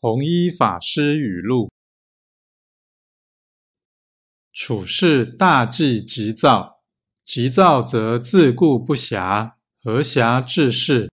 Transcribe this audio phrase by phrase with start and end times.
[0.00, 1.72] 弘一法师语录：
[4.52, 6.84] 处事大忌急躁，
[7.24, 11.10] 急躁则自顾不暇，何暇治事？